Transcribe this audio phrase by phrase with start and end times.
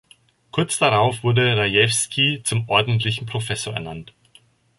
[0.51, 4.15] Kurz darauf wurde Rajewsky zum ordentlichen Professor ernannt.